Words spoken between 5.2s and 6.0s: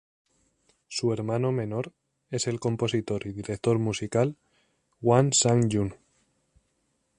Sang-jun.